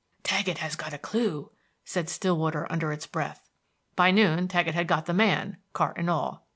"Taggett 0.23 0.57
has 0.57 0.75
got 0.75 0.93
a 0.95 0.97
clew," 0.97 1.51
said 1.85 2.09
Stillwater 2.09 2.65
under 2.71 2.91
its 2.91 3.05
breath. 3.05 3.47
By 3.95 4.09
noon 4.09 4.47
Taggett 4.47 4.73
had 4.73 4.87
got 4.87 5.05
the 5.05 5.13
man, 5.13 5.57
cart 5.75 5.99
and 5.99 6.09
all. 6.09 6.43